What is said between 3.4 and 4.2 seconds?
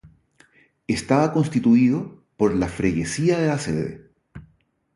la sede.